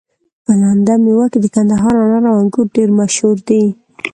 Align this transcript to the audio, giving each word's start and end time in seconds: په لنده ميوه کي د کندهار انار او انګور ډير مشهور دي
په 0.45 0.51
لنده 0.61 0.93
ميوه 1.03 1.25
کي 1.31 1.39
د 1.41 1.45
کندهار 1.55 1.93
انار 2.03 2.23
او 2.31 2.35
انګور 2.41 2.67
ډير 2.75 2.89
مشهور 2.99 3.37
دي 3.47 3.63